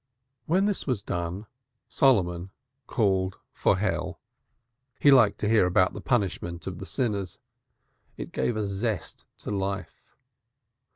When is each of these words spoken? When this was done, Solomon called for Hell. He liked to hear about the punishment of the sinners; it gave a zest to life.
When 0.47 0.65
this 0.65 0.87
was 0.87 1.03
done, 1.03 1.45
Solomon 1.87 2.49
called 2.87 3.37
for 3.53 3.77
Hell. 3.77 4.19
He 4.99 5.11
liked 5.11 5.37
to 5.41 5.47
hear 5.47 5.67
about 5.67 5.93
the 5.93 6.01
punishment 6.01 6.65
of 6.65 6.79
the 6.79 6.87
sinners; 6.87 7.37
it 8.17 8.31
gave 8.31 8.57
a 8.57 8.65
zest 8.65 9.25
to 9.43 9.51
life. 9.51 10.15